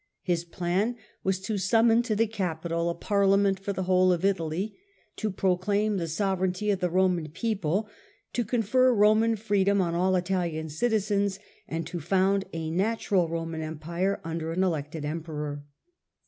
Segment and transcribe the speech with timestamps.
[0.23, 4.75] His plan was to summon to the Capitol a parliament for the whole of Italy,
[5.17, 7.87] to pro claim the sovereignty of the Roman people,
[8.33, 11.37] to confer Roman freedom on all Italian citizens,
[11.67, 15.63] and to found a natural Roman Empire under an elected Emperor.